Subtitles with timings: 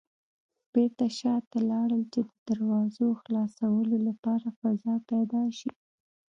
[0.73, 5.71] بېرته شاته لاړل چې د دراوزو خلاصولو لپاره فضا پيدا شي.